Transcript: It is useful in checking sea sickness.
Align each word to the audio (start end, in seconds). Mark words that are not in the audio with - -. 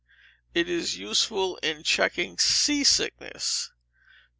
It 0.55 0.67
is 0.67 0.97
useful 0.97 1.57
in 1.57 1.83
checking 1.83 2.39
sea 2.39 2.83
sickness. 2.83 3.71